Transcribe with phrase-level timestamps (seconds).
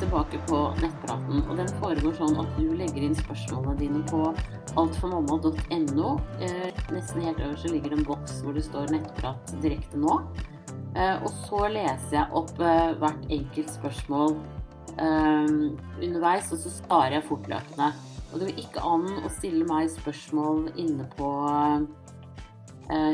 [0.00, 1.42] tilbake på nettpraten.
[1.46, 4.22] Og den foregår sånn at du legger inn spørsmålene dine på
[4.80, 6.12] altformamma.no.
[6.40, 10.20] Eh, nesten helt øverst ligger det en boks hvor det står 'nettprat direkte nå'.
[10.96, 14.40] Eh, og så leser jeg opp eh, hvert enkelt spørsmål
[15.00, 17.92] underveis, og så svarer jeg fortløpende.
[18.32, 21.30] Og det vil ikke an å stille meg spørsmål inne på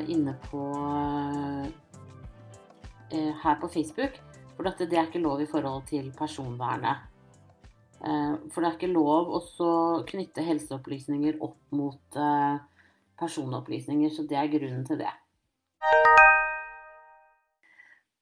[0.09, 0.62] Inne på
[3.12, 4.16] her på Facebook.
[4.56, 7.05] For det er ikke lov i forhold til personvernet.
[8.01, 9.69] Eh, for det er ikke lov å
[10.09, 12.59] knytte helseopplysninger opp mot eh,
[13.20, 15.12] personopplysninger, så det er grunnen til det.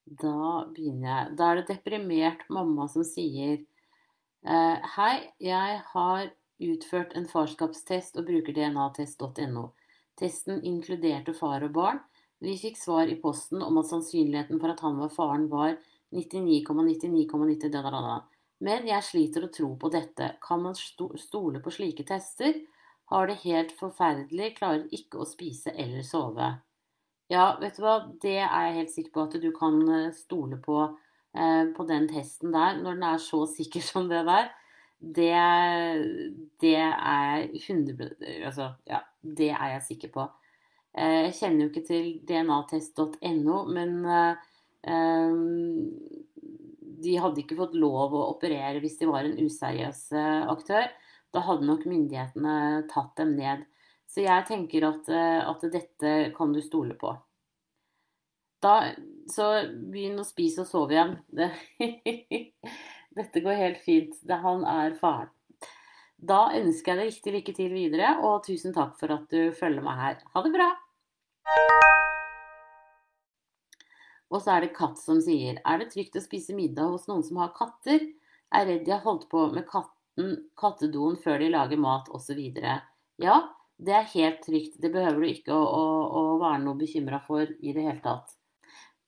[0.05, 1.35] Da begynner jeg.
[1.39, 6.27] Da er det deprimert mamma som sier eh, Hei, jeg har
[6.65, 9.69] utført en farskapstest og bruker dnatest.no.
[10.15, 11.99] Testen inkluderte far og barn.
[12.43, 15.75] Vi fikk svar i posten om at sannsynligheten for at han var faren, var
[16.15, 18.23] 99,99,90
[18.65, 20.35] Men jeg sliter å tro på dette.
[20.43, 22.53] Kan man stole på slike tester?
[23.11, 26.47] Har det helt forferdelig, klarer ikke å spise eller sove.
[27.29, 30.57] Ja, vet du hva, det er jeg helt sikker på at du kan eh, stole
[30.61, 34.51] på eh, på den testen der, når den er så sikker som det der.
[35.05, 35.35] Det,
[36.63, 38.15] det er 100
[38.47, 40.27] Altså, ja, det er jeg sikker på.
[40.97, 44.45] Eh, jeg kjenner jo ikke til dnatest.no, men eh,
[47.05, 50.89] de hadde ikke fått lov å operere hvis de var en useriøs eh, aktør.
[51.33, 53.65] Da hadde nok myndighetene tatt dem ned.
[54.09, 57.13] Så jeg tenker at, eh, at dette kan du stole på.
[58.63, 58.95] Da,
[59.29, 59.49] så
[59.91, 61.17] begynn å spise og sove igjen.
[63.19, 64.17] dette går helt fint.
[64.29, 65.31] Han er faren.
[66.15, 69.85] Da ønsker jeg deg riktig lykke til videre, og tusen takk for at du følger
[69.85, 70.19] meg her.
[70.33, 70.73] Ha det bra!
[74.33, 77.23] Og så er det katt som sier Er det trygt å spise middag hos noen
[77.25, 78.07] som har katter?
[78.55, 82.39] Er redd de har holdt på med katten, kattedoen før de lager mat, osv.
[83.21, 83.37] Ja,
[83.77, 84.79] det er helt trygt.
[84.81, 88.35] Det behøver du ikke å, å, å være noe bekymra for i det hele tatt.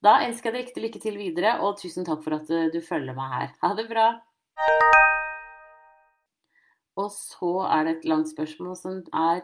[0.04, 2.82] Da ønsker jeg deg riktig lykke til videre, og tusen takk for at du, du
[2.86, 3.54] følger meg her.
[3.64, 4.10] Ha det bra!
[6.98, 9.42] Og så er det et langt spørsmål som er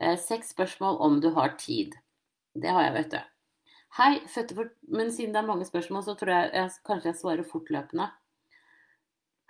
[0.00, 1.94] eh, seks spørsmål om du har tid.
[2.54, 3.20] Det har jeg, vet du.
[3.98, 7.18] Hei, fødte for Men siden det er mange spørsmål, så tror jeg, jeg kanskje jeg
[7.18, 8.06] svarer fortløpende.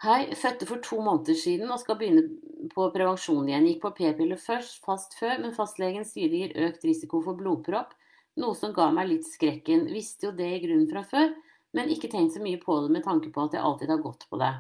[0.01, 3.67] Hei, fødte for to måneder siden og skal begynne på prevensjon igjen.
[3.69, 7.93] Gikk på p-piller først, fast før, men fastlegen sier det gir økt risiko for blodpropp,
[8.41, 9.85] noe som ga meg litt skrekken.
[9.93, 11.35] Visste jo det i grunnen fra før,
[11.77, 14.25] men ikke tenkt så mye på det med tanke på at jeg alltid har gått
[14.31, 14.55] på det.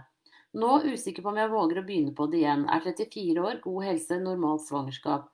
[0.61, 2.69] Nå usikker på om jeg våger å begynne på det igjen.
[2.69, 5.31] Er 34 år, god helse, normalt svangerskap.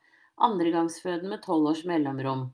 [0.47, 2.47] Andregangsføden med 12 års mellomrom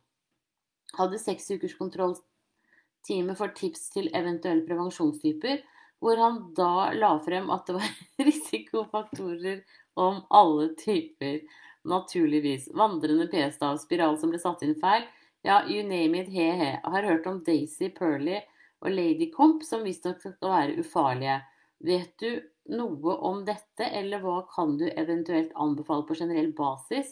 [0.98, 5.64] hadde seks ukers kontrolltime for tips til eventuelle prevensjonstyper,
[6.04, 7.92] hvor han da la frem at det var
[8.28, 9.62] risikofaktorer
[10.00, 11.44] om alle typer.
[11.84, 12.70] Naturligvis.
[12.80, 15.04] Vandrende p-stav, spiral som ble satt inn feil.
[15.44, 16.78] Ja, you name it, he-he.
[16.84, 18.38] Har hørt om Daisy, Pearly
[18.84, 21.42] og Lady Comp, som visstnok skal være ufarlige.
[21.84, 22.40] Vet du
[22.72, 27.12] noe om dette, eller hva kan du eventuelt anbefale på generell basis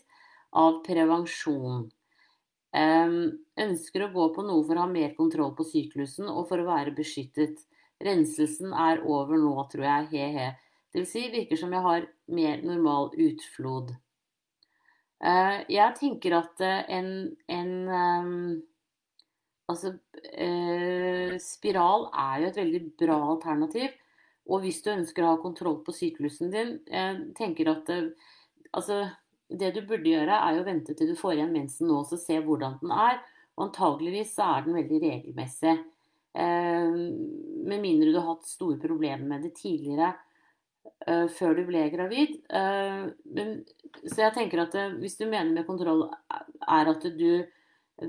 [0.55, 1.89] av prevensjon?
[2.71, 6.69] Ønsker å gå på noe for å ha mer kontroll på syklusen og for å
[6.69, 7.65] være beskyttet.
[8.01, 10.07] Renselsen er over nå, tror jeg.
[10.13, 10.47] He-he.
[10.91, 13.93] Det vil si, virker som jeg har mer normal utflod.
[15.21, 17.15] Eh, jeg tenker at eh, en,
[17.47, 18.61] en
[19.71, 19.93] Altså,
[20.35, 23.93] eh, spiral er jo et veldig bra alternativ.
[24.51, 26.73] Og hvis du ønsker å ha kontroll på syklusen din,
[27.37, 27.91] tenker at
[28.75, 28.97] Altså,
[29.59, 32.39] det du burde gjøre, er å vente til du får igjen mensen nå, og se
[32.44, 33.22] hvordan den er.
[33.57, 35.78] Og antageligvis så er den veldig regelmessig.
[36.31, 37.00] Eh,
[37.67, 40.13] med mindre du har hatt store problemer med det tidligere
[41.07, 42.38] eh, før du ble gravid.
[42.47, 43.09] Eh,
[44.06, 47.43] så jeg tenker at eh, hvis du mener med kontroll er at du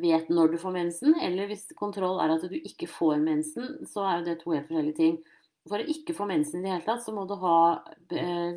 [0.02, 4.06] vet når du får mensen, eller hvis kontroll er at du ikke får mensen, så
[4.06, 5.18] er jo det to helt forskjellige ting.
[5.68, 7.58] For å ikke få mensen i det hele tatt, så må du ha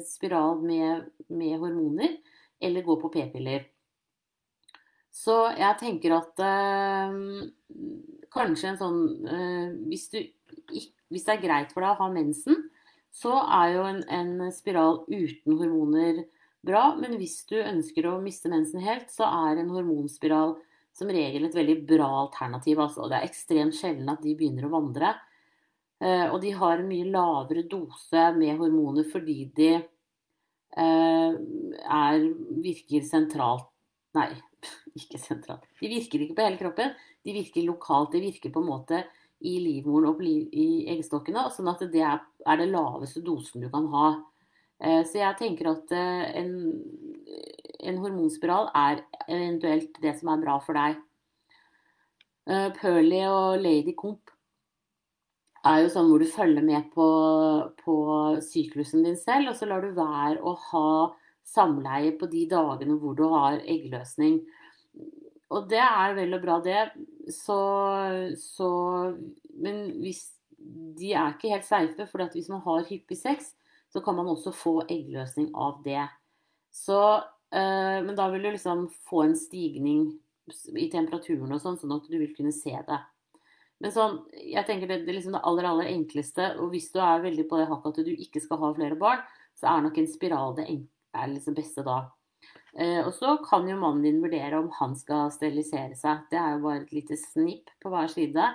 [0.02, 2.16] spiral med, med hormoner
[2.60, 3.66] eller gå på p-piller.
[5.16, 7.48] Så jeg tenker at øh,
[8.34, 10.20] kanskje en sånn øh, hvis, du,
[10.74, 12.66] hvis, det er greit for deg å ha mensen,
[13.16, 16.26] så er jo en, en, spiral uten hormoner
[16.68, 16.90] bra.
[17.00, 20.58] Men hvis du ønsker å miste mensen helt, så er en hormonspiral
[20.96, 22.82] som regel et veldig bra alternativ.
[22.84, 23.08] Altså.
[23.08, 25.16] Det er ekstremt sjelden at de begynner å vandre.
[26.04, 29.86] Uh, og de har en mye lavere dose med hormoner fordi de Eh,
[30.76, 32.26] er,
[32.62, 33.70] virker sentralt
[34.16, 34.30] Nei,
[35.00, 35.66] ikke sentralt.
[35.82, 36.94] De virker ikke på hele kroppen.
[37.26, 38.14] De virker lokalt.
[38.16, 39.02] De virker på en måte
[39.46, 41.50] i livmoren og i eggstokkene.
[41.54, 44.08] Sånn at det er, er det laveste dosen du kan ha.
[44.84, 46.54] Eh, så jeg tenker at eh, en,
[47.92, 51.02] en hormonspiral er eventuelt det som er bra for deg.
[52.46, 54.35] Eh, Pearly og Lady Comp
[55.66, 57.08] er jo sånn hvor du følger med på,
[57.82, 57.96] på
[58.46, 60.90] syklusen din selv, og så lar du være å ha
[61.46, 64.40] samleie på de dagene hvor du har eggløsning.
[65.54, 66.88] Og det er vel og bra, det.
[67.34, 67.58] Så,
[68.40, 68.70] så
[69.62, 70.28] Men hvis
[70.98, 73.54] de er ikke helt safe, for hvis man har hyppig sex,
[73.94, 76.04] så kan man også få eggløsning av det.
[76.74, 77.00] Så,
[77.56, 80.08] øh, men da vil du liksom få en stigning
[80.76, 83.00] i temperaturen og sånn, sånn at du vil kunne se det.
[83.86, 87.22] Men sånn, jeg tenker det, det liksom det aller, aller enkleste, og hvis du er
[87.22, 89.22] veldig på det hakket at du ikke skal ha flere barn,
[89.54, 92.00] så er nok en spiral det er liksom beste da.
[92.74, 96.26] Eh, og så kan jo mannen din vurdere om han skal sterilisere seg.
[96.34, 98.50] Det er jo bare et lite snipp på hver side,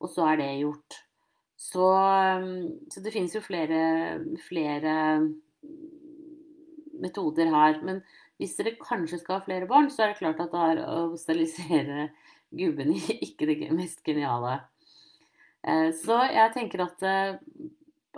[0.00, 0.98] og så er det gjort.
[1.60, 1.84] Så,
[2.40, 3.84] mm, så det finnes jo flere,
[4.48, 4.96] flere
[7.04, 7.84] metoder her.
[7.84, 8.00] Men
[8.40, 11.00] hvis dere kanskje skal ha flere barn, så er det klart at det er å
[11.20, 12.08] sterilisere
[12.50, 14.62] gubben ikke det mest geniale.
[15.66, 17.38] Eh, så jeg tenker at eh,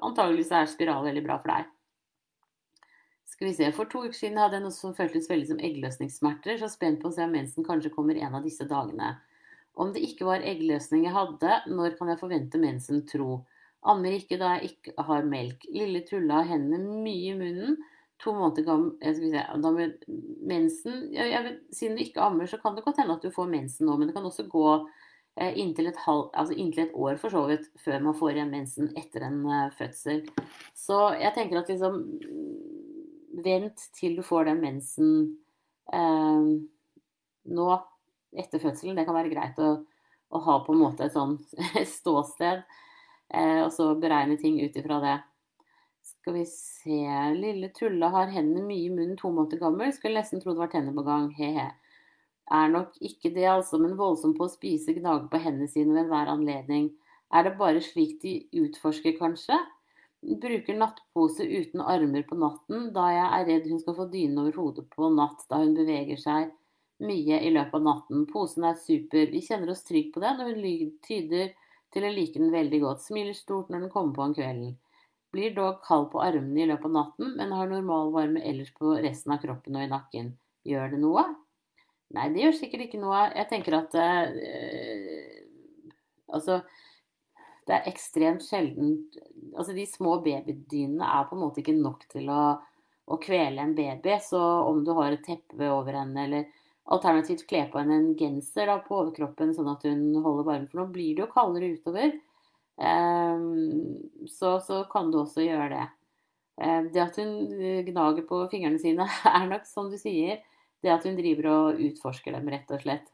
[0.02, 1.70] antageligvis er spiral veldig bra for deg.
[3.32, 6.58] Skal vi se, For to uker siden hadde jeg noe som føltes veldig som eggløsningssmerter,
[6.60, 9.14] så spent på å se om mensen kanskje kommer en av disse dagene.
[9.72, 13.40] Om det ikke var eggløsning jeg hadde, når kan jeg forvente mensen tro?
[13.88, 15.64] Ammer ikke da jeg ikke har melk.
[15.72, 17.80] Lille Trulla har hendene mye i munnen.
[18.22, 20.04] To måneder gammel skal vi se, da med
[20.46, 23.50] mensen jeg, jeg, Siden du ikke ammer, så kan det godt hende at du får
[23.50, 24.84] mensen nå, men det kan også gå eh,
[25.40, 28.90] inntil, et halv, altså inntil et år for så vidt før man får igjen mensen
[29.00, 30.26] etter en uh, fødsel.
[30.76, 32.02] Så jeg tenker at liksom
[33.44, 35.08] vent til du får den mensen
[35.92, 36.52] eh,
[37.56, 37.68] nå
[38.36, 38.96] etter fødselen.
[38.96, 39.74] Det kan være greit å,
[40.32, 41.38] å ha på en måte et sånn
[41.96, 42.64] ståsted,
[43.32, 45.18] eh, og så beregne ting ut ifra det.
[46.02, 46.98] Skal vi se
[47.38, 49.92] Lille Tulla har hendene mye i munnen, to måneder gammel.
[49.94, 51.28] Skulle nesten tro det var tenner på gang.
[51.36, 51.68] He-he.
[52.50, 56.04] Er nok ikke det, altså, men voldsom på å spise, gnage på hendene sine ved
[56.06, 56.90] enhver anledning.
[57.32, 59.56] Er det bare slik de utforsker, kanskje?
[60.22, 64.58] Bruker nattpose uten armer på natten, da jeg er redd hun skal få dynen over
[64.60, 66.52] hodet på natt da hun beveger seg
[67.02, 68.26] mye i løpet av natten.
[68.30, 69.26] Posen er super.
[69.32, 71.50] Vi kjenner oss trygge på den, og hun tyder
[71.92, 73.02] til å like den veldig godt.
[73.04, 74.76] Smiler stort når den kommer på om kvelden.
[75.32, 78.94] Blir dog kald på armene i løpet av natten, men har normal varme ellers på
[79.00, 80.34] resten av kroppen og i nakken.
[80.68, 81.24] Gjør det noe?
[82.12, 83.24] Nei, det gjør sikkert ikke noe.
[83.32, 85.28] Jeg tenker at øh,
[86.32, 86.62] Altså
[87.68, 88.96] det er ekstremt sjelden
[89.52, 92.56] Altså, de små babydynene er på en måte ikke nok til å,
[93.04, 94.16] å kvele en baby.
[94.24, 96.46] Så om du har et teppe over henne, eller
[96.92, 100.82] alternativt kle på henne en genser da, på overkroppen, sånn at hun holder varmen, for
[100.82, 102.16] nå blir det jo kaldere utover,
[102.80, 103.44] um,
[104.30, 105.84] så, så, kan du også gjøre det.
[106.62, 107.36] Um, det at hun
[107.90, 109.06] gnager på fingrene sine,
[109.36, 110.40] er nok, som du sier,
[110.82, 113.08] det at hun driver og utforsker dem, rett og slett.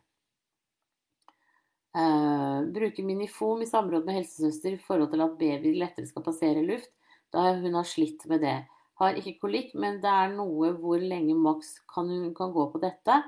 [1.99, 6.62] Uh, bruker Minifom i samråd med helsesøster i forhold til at baby lettere skal passere
[6.67, 6.93] luft,
[7.35, 8.59] da hun har slitt med det.
[9.00, 12.81] Har ikke kolikk, men det er noe hvor lenge maks kan hun kan gå på
[12.82, 13.19] dette.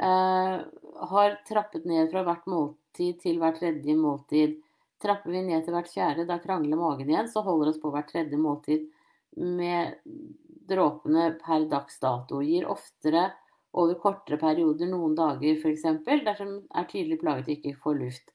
[0.00, 0.64] Uh,
[1.10, 4.58] har trappet ned fra hvert måltid til hvert tredje måltid.
[5.02, 8.08] Trapper vi ned til hvert fjerde, da krangler magen igjen, så holder oss på hvert
[8.10, 8.88] tredje måltid
[9.36, 9.98] med
[10.68, 12.40] dråpene per dags dato.
[12.42, 13.28] Gir oftere
[13.74, 18.34] over kortere perioder, noen dager f.eks., dersom er tydelig plaget og ikke får luft.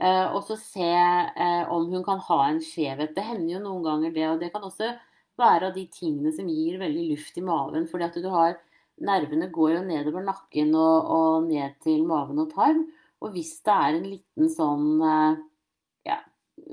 [0.01, 3.13] Eh, og så se eh, om hun kan ha en skjevhet.
[3.17, 4.27] Det hender jo noen ganger det.
[4.31, 4.95] Og det kan også
[5.41, 7.87] være av de tingene som gir veldig luft i maven.
[7.91, 8.59] fordi at du har
[9.01, 12.83] Nervene går jo nedover nakken og, og ned til maven og tarm.
[13.25, 15.39] Og hvis det er en liten sånn eh,
[16.09, 16.19] Ja,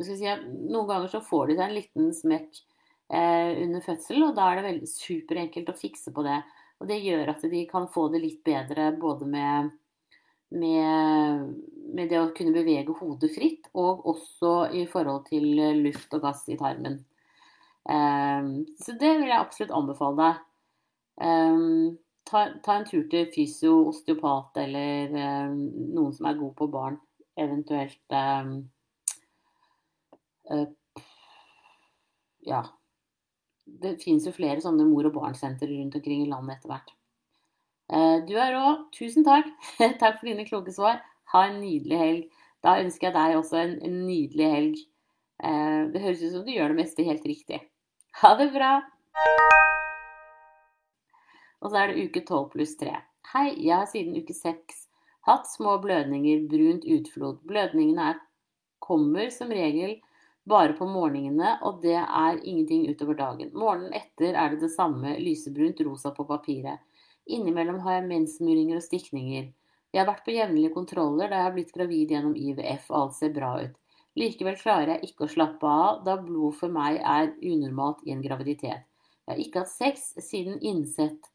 [0.04, 2.60] si, noen ganger så får de seg en liten smekk
[3.12, 6.42] eh, under fødsel, og da er det veldig superenkelt å fikse på det.
[6.78, 9.76] Og det gjør at de kan få det litt bedre både med
[10.50, 11.56] med,
[11.94, 15.48] med, det å kunne bevege hodet fritt, og også i forhold til
[15.82, 17.02] luft og gass i tarmen.
[17.88, 20.46] Um, så det vil jeg absolutt anbefale deg.
[21.18, 25.62] Um, ta, ta, en tur til fysio, osteopat eller um,
[25.96, 27.00] noen som er god på barn.
[27.38, 28.58] Eventuelt uh,
[32.48, 32.64] Ja.
[33.68, 36.94] Det finnes jo flere sånne mor- og barnsentre rundt omkring i landet etter hvert.
[37.92, 38.74] Eh, du er rå.
[38.96, 39.50] Tusen takk.
[40.02, 41.02] takk for dine kloke svar.
[41.34, 42.44] Ha en nydelig helg.
[42.66, 44.82] Da ønsker jeg deg også en, en nydelig helg.
[45.44, 47.62] Eh, det høres ut som du gjør det meste helt riktig.
[48.24, 48.74] Ha det bra.
[51.62, 52.96] Og så er det uke 12 pluss 3.
[53.34, 54.88] Hei, jeg har siden uke 6
[55.28, 57.42] hatt små blødninger, brunt utflod.
[57.48, 58.20] Blødningene er,
[58.80, 59.98] kommer som regel
[60.48, 63.51] bare på morgenene, og det er ingenting utover dagen.
[63.58, 66.84] Morgenen etter er det det samme, lysebrunt rosa på papiret.
[67.27, 69.50] Innimellom har jeg mensmuringer og stikninger.
[69.92, 73.18] Jeg har vært på jevnlige kontroller da jeg har blitt gravid gjennom IVF, og alt
[73.20, 73.75] ser bra ut.
[74.18, 78.24] Likevel klarer jeg ikke å slappe av, da blod for meg er unormalt i en
[78.24, 78.88] graviditet.
[79.27, 81.27] Jeg har ikke hatt sex siden innsett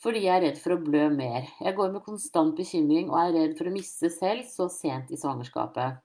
[0.00, 1.44] fordi jeg er redd for å blø mer.
[1.60, 5.18] Jeg går med konstant bekymring og er redd for å miste selv så sent i
[5.20, 6.00] svangerskapet.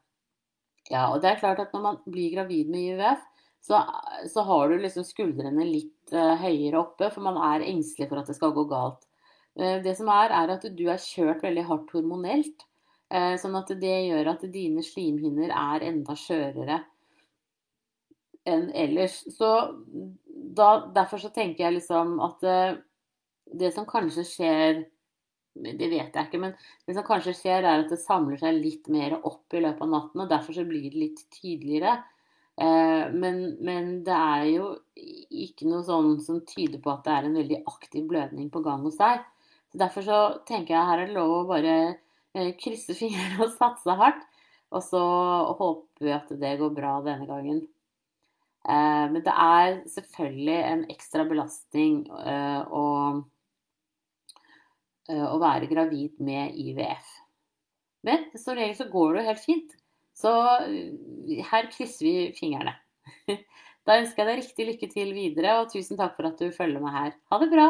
[0.92, 3.24] Ja, og det er klart at når man blir gravid med IVF,
[3.66, 3.82] så,
[4.30, 8.30] så har du liksom skuldrene litt uh, høyere oppe, for man er engstelig for at
[8.30, 9.08] det skal gå galt.
[9.58, 12.68] Uh, det som er, er at du er kjørt veldig hardt hormonelt.
[13.10, 16.84] Uh, sånn at det gjør at dine slimhinner er enda skjørere
[18.46, 19.24] enn ellers.
[19.34, 19.50] Så
[20.54, 22.44] da, derfor så tenker jeg liksom at
[23.58, 24.84] det som kanskje skjer
[25.56, 28.90] det vet jeg ikke, men det som kanskje skjer, er at det samler seg litt
[28.92, 30.24] mer opp i løpet av natten.
[30.26, 31.96] og Derfor så blir det litt tydeligere.
[32.56, 37.28] Eh, men, men, det er jo ikke noe sånn som tyder på at det er
[37.28, 39.24] en veldig aktiv blødning på gang hos deg.
[39.72, 41.76] Så derfor så tenker jeg her er det lov å bare
[42.36, 44.28] eh, krysse fingrene og satse hardt.
[44.76, 45.00] Og så
[45.56, 47.64] håper vi at det går bra denne gangen.
[48.68, 52.84] Eh, men det er selvfølgelig en ekstra belastning å,
[55.14, 57.12] å være gravid med IVF.
[58.06, 59.76] Men som regel så går det jo helt fint.
[60.16, 60.32] Så
[60.66, 62.78] eh, her krysser vi fingrene.
[63.86, 66.82] Da ønsker jeg deg riktig lykke til videre, og tusen takk for at du følger
[66.82, 67.12] meg her.
[67.30, 67.68] Ha det bra!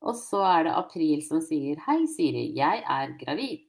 [0.00, 2.46] Og så er det April som sier Hei, Siri.
[2.56, 3.66] Jeg er gravid.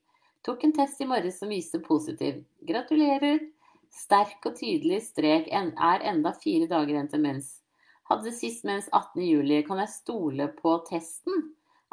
[0.47, 2.39] Tok en test i morges som viste positiv.
[2.63, 3.43] Gratulerer!
[3.91, 7.51] Sterk og tydelig strek er enda fire dager igjen til mens.
[8.11, 9.61] Hadde sist mens 18.07.
[9.63, 11.45] Kan jeg stole på testen?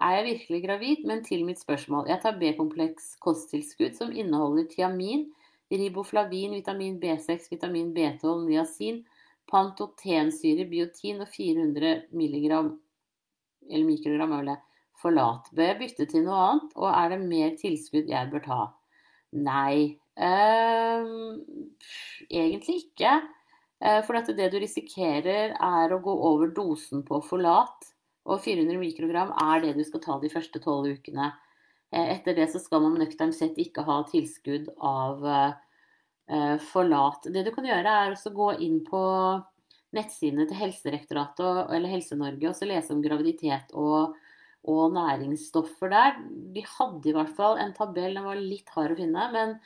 [0.02, 1.04] Er jeg virkelig gravid?
[1.06, 2.08] Men til mitt spørsmål.
[2.10, 5.28] Jeg tar B-kompleks kosttilskudd som inneholder tiamin,
[5.70, 9.04] riboflavin, vitamin B6, vitamin B12, niacin,
[9.46, 12.72] pantotensyre, biotin og 400 milligram,
[13.70, 14.52] eller mikrogram øl,
[14.98, 15.54] forlat.
[15.54, 18.60] Bør jeg bytte til noe annet, og er det mer tilskudd jeg bør ta?
[19.38, 21.10] Nei, øh,
[22.26, 23.20] egentlig ikke.
[23.78, 27.92] Eh, at det du risikerer, er å gå over dosen på forlat.
[28.28, 31.30] Og 400 mikrogram er det du skal ta de første tolv ukene.
[31.92, 37.30] Eh, etter det så skal man nøkternt sett ikke ha tilskudd av uh, forlat.
[37.32, 39.00] Det du kan gjøre, er å gå inn på
[39.96, 44.18] nettsidene til Helsedirektoratet eller Helse-Norge og så lese om graviditet og,
[44.68, 46.18] og, næringsstoffer der.
[46.52, 49.56] De hadde i hvert fall en tabell, den var litt hard å finne, men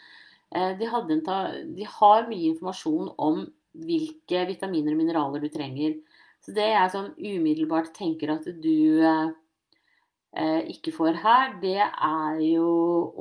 [0.79, 3.43] de, de har mye informasjon om
[3.73, 5.97] hvilke vitaminer og mineraler du trenger.
[6.43, 12.69] Så det jeg sånn umiddelbart tenker at du eh, ikke får her, det er jo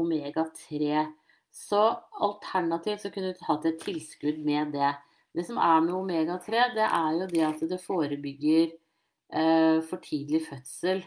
[0.02, 1.06] omega-3.
[1.52, 1.82] Så
[2.24, 4.94] alternativt så kunne du hatt et tilskudd med det.
[5.36, 10.44] Det som er med omega-3, det er jo det at det forebygger eh, for tidlig
[10.50, 11.04] fødsel.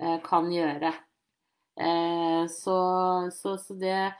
[0.00, 0.94] Eh, kan gjøre.
[1.76, 2.78] Eh, så,
[3.34, 4.12] så, så det,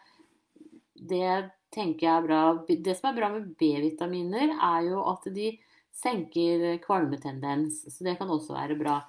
[0.95, 2.43] det tenker jeg er bra.
[2.69, 5.53] Det som er bra med B-vitaminer, er jo at de
[5.95, 7.85] senker kvalmetendens.
[7.91, 9.00] Så det kan også være bra.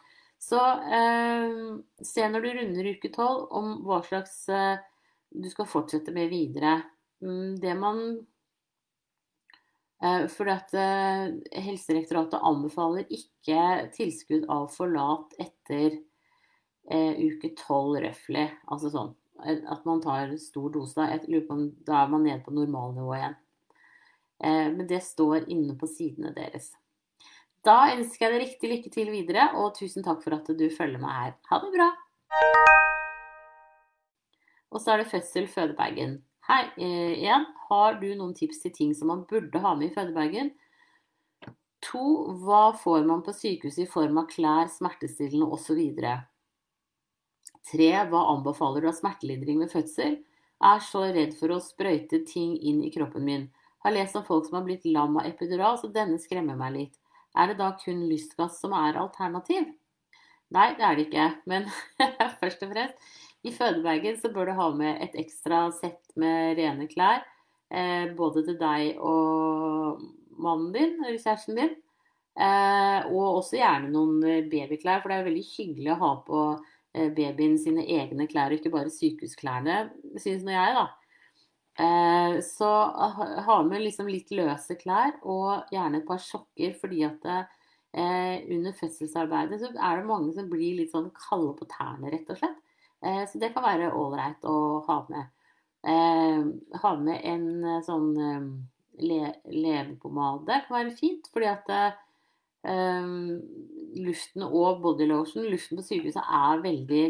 [0.41, 0.58] Så
[0.98, 1.51] eh,
[2.06, 4.82] se når du runder uke tolv om hva slags eh,
[5.32, 6.80] du skal fortsette med videre.
[7.22, 8.01] Mm, det man
[10.01, 16.00] eh, For at eh, Helsedirektoratet anbefaler ikke tilskudd av forlat etter
[16.89, 18.50] eh, uke tolv røftlig.
[18.74, 21.07] Altså sånn at man tar stor dose da.
[21.12, 23.39] Jeg lurer på om da er man nede på normalnivå igjen.
[24.41, 26.71] Men det står inne på sidene deres.
[27.62, 31.01] Da ønsker jeg deg riktig lykke til videre, og tusen takk for at du følger
[31.01, 31.36] meg her.
[31.51, 31.89] Ha det bra!
[34.71, 36.21] Og så er det fødsel fødebagen.
[36.48, 37.45] Hei eh, igjen.
[37.69, 40.50] Har du noen tips til ting som man burde ha med i fødebagen?
[41.91, 42.07] To.
[42.41, 45.81] Hva får man på sykehuset i form av klær, smertestillende osv.?
[47.71, 47.91] Tre.
[48.11, 50.19] Hva anbefaler du av smertelindring ved fødsel?
[50.61, 53.47] Er så redd for å sprøyte ting inn i kroppen min.
[53.81, 56.97] Har lest om folk som har blitt lam av epidural, så denne skremmer meg litt.
[57.33, 59.71] Er det da kun lystgass som er alternativ?
[60.51, 61.27] Nei, det er det ikke.
[61.49, 61.69] Men
[62.41, 66.85] først og fremst, i fødebagen så bør du ha med et ekstra sett med rene
[66.91, 67.23] klær.
[67.71, 70.03] Eh, både til deg og
[70.41, 71.73] mannen din, eller kjæresten din.
[72.35, 76.43] Eh, og også gjerne noen babyklær, for det er veldig hyggelig å ha på
[76.91, 79.77] babyen sine egne klær, og ikke bare sykehusklærne,
[80.19, 80.89] synes nå jeg, da.
[81.79, 82.69] Eh, så
[83.45, 88.75] ha med liksom litt løse klær og gjerne et par sokker, fordi at eh, under
[88.75, 92.60] fødselsarbeidet så er det mange som blir litt sånn kalde på tærne, rett og slett.
[93.01, 94.57] Eh, så det kan være ålreit å
[94.89, 95.38] ha med.
[95.81, 98.12] Ha med en sånn
[99.01, 101.71] le leverpomade kan være fint, fordi at
[103.95, 107.04] luften og bodylotion Luften på sykehuset er veldig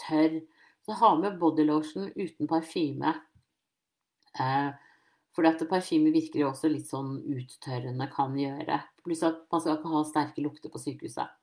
[0.00, 0.38] tørr.
[0.86, 3.14] Så ha med bodylotion uten parfyme.
[4.40, 4.70] Eh,
[5.36, 8.80] for at parfyme virker jo også litt sånn uttørrende, kan gjøre.
[9.04, 11.36] Pluss at man skal ikke ha sterke lukter på sykehuset.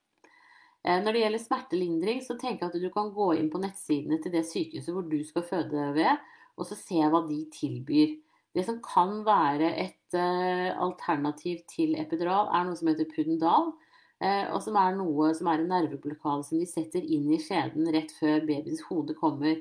[0.83, 4.33] Eh, når det gjelder smertelindring, så jeg at du kan gå inn på nettsidene til
[4.33, 6.23] det sykehuset hvor du skal føde ved,
[6.57, 8.15] og så se hva de tilbyr.
[8.55, 13.73] Det som kan være et uh, alternativ til epidural, er noe som heter Pudendal.
[14.17, 17.85] Uh, og som er noe som er en nerveblokade som de setter inn i skjeden
[17.93, 19.59] rett før babyens hode kommer.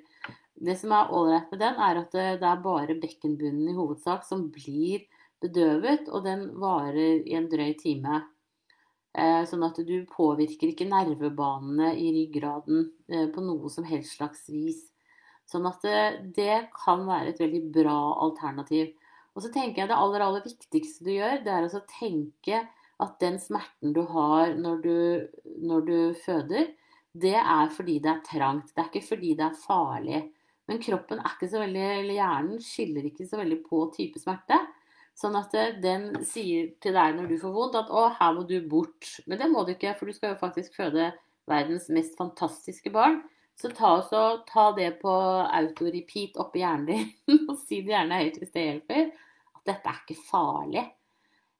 [0.57, 4.47] Det som er ålreit med den, er at det, er bare bekkenbunnen i hovedsak som
[4.55, 5.05] blir
[5.45, 8.23] bedøvet, og den varer i en drøy time.
[9.12, 14.49] Eh, sånn at du påvirker ikke nervebanene i ryggraden eh, på noe som helst slags
[14.49, 14.81] vis.
[15.47, 15.85] Sånn at
[16.35, 18.97] det kan være et veldig bra alternativ.
[19.37, 22.64] Og så tenker jeg det aller, aller viktigste du gjør, det er å tenke
[23.02, 24.96] at den smerten du har når du,
[25.61, 26.70] når du føder,
[27.16, 28.72] det er fordi det er trangt.
[28.72, 30.22] Det er ikke fordi det er farlig.
[30.66, 34.59] Men kroppen er ikke så veldig, eller hjernen skiller ikke så veldig på type smerte.
[35.16, 38.42] Sånn at eh, den sier til deg når du får vondt at 'å, her må
[38.48, 39.14] du bort'.
[39.26, 41.12] Men det må du ikke, for du skal jo faktisk føde
[41.48, 43.22] verdens mest fantastiske barn.
[43.56, 45.12] Så ta, også, ta det på
[45.46, 47.06] autorepeat oppi hjernen din,
[47.48, 49.06] og si det gjerne høyt hvis det hjelper,
[49.56, 50.85] at dette er ikke farlig.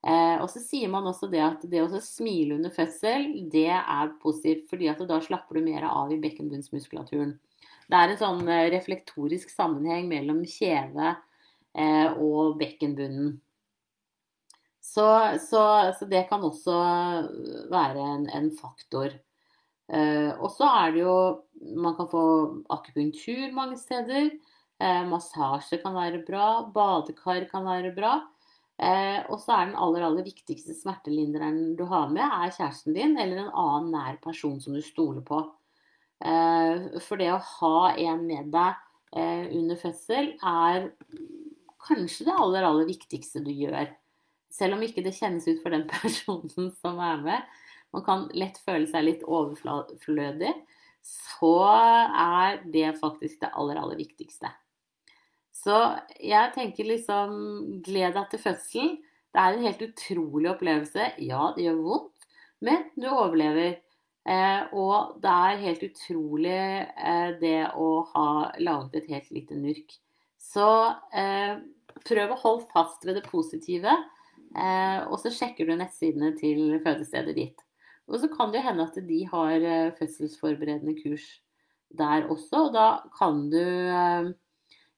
[0.07, 4.12] Eh, og så sier man også det at det å smile under fødsel, det er
[4.23, 7.33] positivt, fordi at da slapper du mer av i bekkenbunnsmuskulaturen.
[7.90, 11.16] Det er en sånn eh, reflektorisk sammenheng mellom kjeve
[11.75, 13.35] eh, og bekkenbunnen.
[14.87, 15.07] Så,
[15.42, 15.62] så,
[15.99, 16.75] så, det kan også
[17.73, 19.11] være en, en faktor.
[19.90, 21.16] Eh, og så er det jo
[21.79, 22.23] Man kan få
[22.75, 24.31] akupunktur mange steder.
[24.79, 26.62] Eh, massasje kan være bra.
[26.75, 28.21] Badekar kan være bra.
[28.77, 33.15] Eh, og så er den aller, aller viktigste smertelindreren du har med, er kjæresten din
[33.17, 35.41] eller en annen nær person som du stoler på.
[36.25, 38.77] Eh, for det å ha en med deg
[39.17, 40.91] eh, under fødsel er
[41.87, 43.89] kanskje det aller, aller viktigste du gjør.
[44.53, 47.57] Selv om ikke det kjennes ut for den personen som er med.
[47.97, 50.53] Man kan lett føle seg litt overflødig.
[51.07, 54.51] Så er det faktisk det aller, aller viktigste.
[55.66, 55.76] Så
[56.22, 57.33] jeg tenker liksom
[57.83, 58.94] Gled deg til fødselen.
[59.35, 61.11] Det er en helt utrolig opplevelse.
[61.26, 62.29] Ja, det gjør vondt,
[62.64, 63.81] men du overlever.
[64.26, 69.92] Eh, og det er helt utrolig eh, det å ha laget et helt lite nurk.
[70.40, 70.66] Så
[71.14, 71.59] eh,
[72.07, 73.92] prøv å holde fast ved det positive,
[74.57, 77.62] eh, og så sjekker du nettsidene til fødestedet ditt.
[78.11, 81.29] Og så kan det hende at de har eh, fødselsforberedende kurs
[81.94, 84.35] der også, og da kan du eh,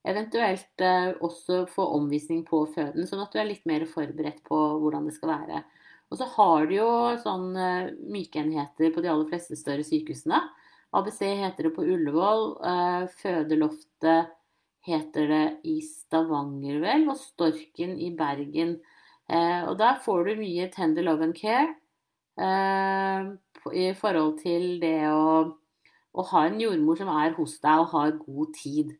[0.06, 4.58] Eventuelt eh, også få omvisning på føden, sånn at du er litt mer forberedt på
[4.82, 5.62] hvordan det skal være.
[6.08, 6.90] Og så har du jo
[7.24, 10.40] sånn eh, mykeenheter på de aller fleste større sykehusene.
[10.96, 12.44] ABC heter det på Ullevål.
[12.70, 14.30] Eh, fødeloftet
[14.88, 17.08] heter det i Stavanger, vel.
[17.10, 18.78] Og Storken i Bergen.
[19.28, 21.74] Og der får du mye tender love and care
[23.76, 25.42] i forhold til det å,
[26.16, 28.94] å ha en jordmor som er hos deg og har god tid.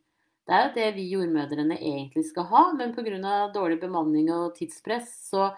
[0.49, 3.51] Det er jo det vi jordmødrene egentlig skal ha, men pga.
[3.53, 5.51] dårlig bemanning og tidspress, så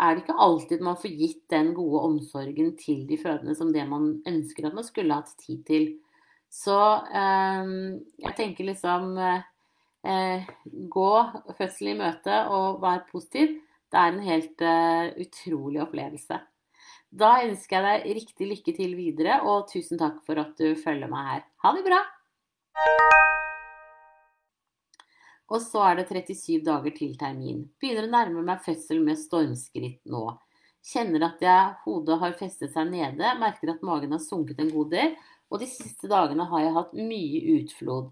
[0.00, 3.84] er det ikke alltid man får gitt den gode omsorgen til de fødende som det
[3.88, 5.90] man ønsker at man skulle hatt tid til.
[6.48, 6.76] Så
[7.12, 7.72] eh,
[8.24, 10.46] jeg tenker liksom eh,
[10.88, 11.10] Gå
[11.58, 13.58] fødsel i møte og vær positiv.
[13.92, 16.40] Det er en helt eh, utrolig opplevelse.
[17.10, 21.10] Da ønsker jeg deg riktig lykke til videre, og tusen takk for at du følger
[21.10, 21.44] meg her.
[21.66, 22.00] Ha det bra!
[25.50, 27.64] Og så er det 37 dager til termin.
[27.82, 30.28] Begynner å nærme meg fødsel med stormskritt nå.
[30.86, 34.94] Kjenner at jeg, hodet har festet seg nede, merker at magen har sunket en god
[34.94, 35.18] del,
[35.50, 38.08] og de siste dagene har jeg hatt mye utflod.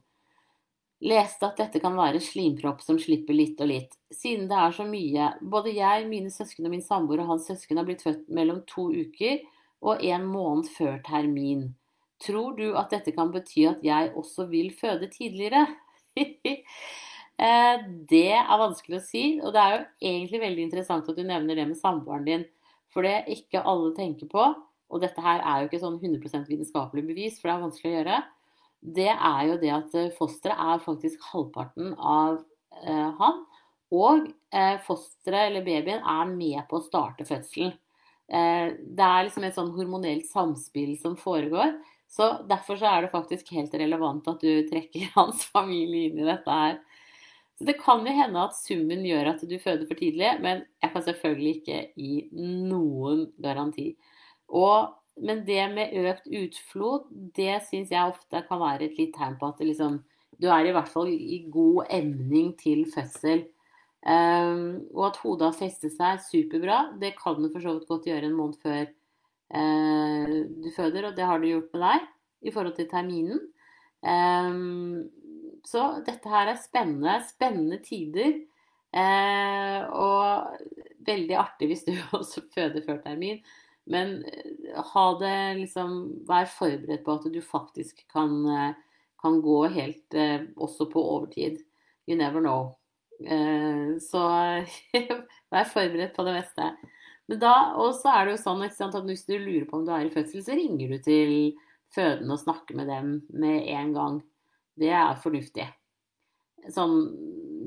[1.09, 3.93] Leste at dette kan være slimpropp som slipper litt og litt.
[4.11, 7.79] Siden det er så mye, både jeg, mine søsken og min samboer og hans søsken
[7.79, 9.45] har blitt født mellom to uker
[9.87, 11.69] og en måned før termin.
[12.19, 15.69] Tror du at dette kan bety at jeg også vil føde tidligere?
[17.39, 21.23] Eh, det er vanskelig å si, og det er jo egentlig veldig interessant at du
[21.27, 22.47] nevner det med samboeren din.
[22.93, 24.47] For det ikke alle tenker på,
[24.89, 27.97] og dette her er jo ikke sånn 100% vitenskapelig bevis, for det er vanskelig å
[27.99, 28.21] gjøre,
[28.99, 32.41] det er jo det at eh, fosteret er faktisk halvparten av
[32.85, 33.45] eh, han.
[33.95, 37.73] Og eh, fosteret eller babyen er med på å starte fødselen.
[38.29, 41.75] Eh, det er liksom et sånn hormonelt samspill som foregår.
[42.09, 46.29] Så derfor så er det faktisk helt relevant at du trekker hans familie inn i
[46.29, 46.79] dette her.
[47.59, 50.93] Så det kan jo hende at summen gjør at du føder for tidlig, men jeg
[50.93, 52.13] kan selvfølgelig ikke gi
[52.71, 53.89] noen garanti.
[54.55, 59.35] Og, men det med økt utflod, det syns jeg ofte kan være et litt tegn
[59.41, 59.99] på at liksom,
[60.39, 63.49] du er i hvert fall i god emning til fødsel.
[64.07, 68.07] Um, og at hodet har festet seg superbra, det kan du for så vidt godt
[68.07, 72.07] gjøre en måned før uh, du føder, og det har du gjort med deg
[72.47, 73.43] i forhold til terminen.
[74.07, 75.09] Um,
[75.67, 78.37] så dette her er spennende, spennende tider.
[78.89, 80.57] Eh, og
[81.05, 83.41] veldig artig hvis du også føder før termin.
[83.89, 88.77] Men eh, ha det liksom Vær forberedt på at du faktisk kan, eh,
[89.23, 91.63] kan gå helt eh, også på overtid.
[92.09, 92.77] You never know.
[93.25, 94.25] Eh, så
[95.53, 96.73] vær forberedt på det meste.
[97.29, 99.85] Men da, og så er det jo sånn sant, at hvis du lurer på om
[99.85, 101.35] du er i fødsel, så ringer du til
[101.93, 104.21] fødende og snakker med dem med en gang.
[104.79, 105.67] Det er fornuftig.
[106.75, 106.97] Sånn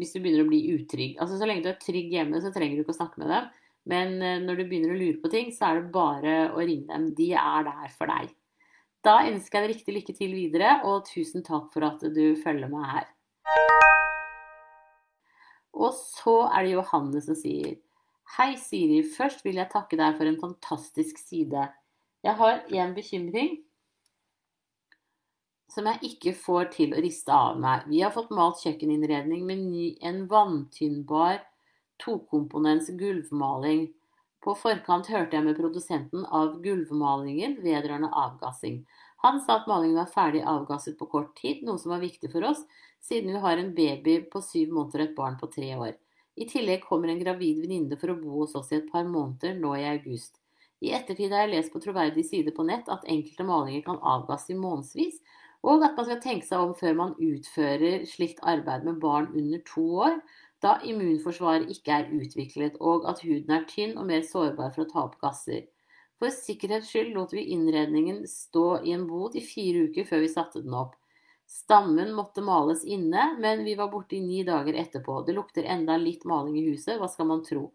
[0.01, 1.17] hvis du begynner å bli utrygg.
[1.21, 3.49] Altså Så lenge du er trygg hjemme, så trenger du ikke å snakke med dem.
[3.91, 6.89] Men eh, når du begynner å lure på ting, så er det bare å ringe
[6.89, 7.09] dem.
[7.17, 8.31] De er der for deg.
[9.05, 12.69] Da ønsker jeg deg riktig lykke til videre, og tusen takk for at du følger
[12.69, 13.07] meg her.
[15.71, 17.79] Og så er det Johanne som sier
[18.37, 19.01] Hei, Siri.
[19.03, 21.65] Først vil jeg takke deg for en fantastisk side.
[22.21, 23.57] Jeg har én bekymring
[25.71, 27.87] som jeg ikke får til å riste av meg.
[27.87, 31.39] Vi har fått malt kjøkkeninnredning med ny, en vanntynnbar
[32.01, 33.87] tokomponents gulvmaling.
[34.41, 38.81] På forkant hørte jeg med produsenten av gulvmalingen vedrørende avgassing.
[39.21, 42.47] Han sa at malingen var ferdig avgasset på kort tid, noe som var viktig for
[42.49, 42.63] oss,
[43.01, 45.93] siden vi har en baby på syv måneder og et barn på tre år.
[46.41, 49.59] I tillegg kommer en gravid venninne for å bo hos oss i et par måneder
[49.61, 50.39] nå i august.
[50.81, 54.55] I ettertid har jeg lest på troverdig side på nett at enkelte malinger kan avgasse
[54.55, 55.19] i månedsvis,
[55.61, 59.61] og at man skal tenke seg om før man utfører slikt arbeid med barn under
[59.67, 60.15] to år,
[60.61, 64.89] da immunforsvaret ikke er utviklet, og at huden er tynn og mer sårbar for å
[64.89, 65.67] ta opp gasser.
[66.21, 70.33] For sikkerhets skyld lot vi innredningen stå i en bod i fire uker før vi
[70.33, 70.93] satte den opp.
[71.49, 75.17] Stammen måtte males inne, men vi var borte i ni dager etterpå.
[75.25, 77.71] Det lukter enda litt maling i huset, hva skal man tro.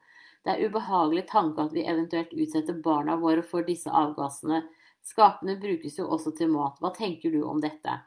[0.47, 4.63] Det er ubehagelig tanke at vi eventuelt utsetter barna våre for disse avgassene
[5.07, 6.79] Skapene brukes jo også til mat.
[6.83, 8.01] Hva tenker du om dette?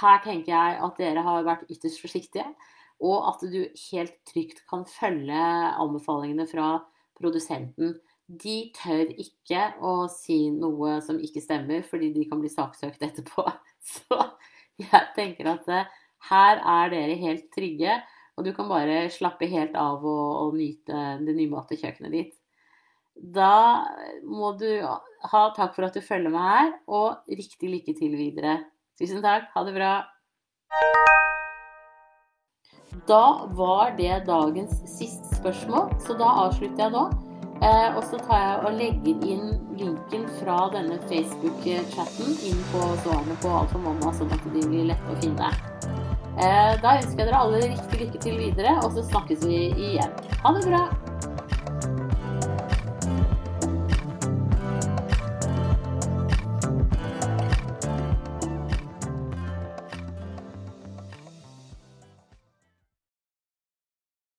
[0.00, 2.46] Her tenker jeg at dere har vært ytterst forsiktige,
[3.04, 5.44] og at du helt trygt kan følge
[5.82, 6.78] anbefalingene fra
[7.18, 7.94] produsenten.
[8.26, 13.44] De tør ikke å si noe som ikke stemmer, fordi de kan bli saksøkt etterpå.
[13.94, 14.18] Så
[14.80, 15.90] jeg tenker at eh,
[16.30, 17.98] her er dere helt trygge,
[18.34, 22.40] og du kan bare slappe helt av og, og nyte det nymatte kjøkkenet ditt.
[23.14, 23.86] Da
[24.26, 28.58] må du ha takk for at du følger meg her, og riktig lykke til videre.
[28.98, 29.50] Tusen takk.
[29.54, 29.92] Ha det bra.
[33.08, 37.04] Da var det dagens siste spørsmål, så da avslutter jeg nå.
[37.64, 43.38] Eh, og så tar jeg og legger inn linken fra denne Facebook-chatten inn på svarene
[43.42, 45.52] på Alt for mamma, sånn at de blir lette å finne.
[46.34, 50.22] Eh, da ønsker jeg dere alle riktig lykke til videre, og så snakkes vi igjen.
[50.42, 51.03] Ha det bra!